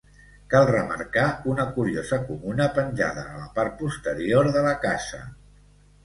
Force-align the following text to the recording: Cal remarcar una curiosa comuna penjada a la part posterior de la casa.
Cal 0.51 0.63
remarcar 0.67 1.25
una 1.51 1.65
curiosa 1.75 2.17
comuna 2.29 2.65
penjada 2.77 3.25
a 3.25 3.35
la 3.41 3.45
part 3.59 3.75
posterior 3.83 4.49
de 4.57 4.65
la 4.69 4.73
casa. 4.87 5.21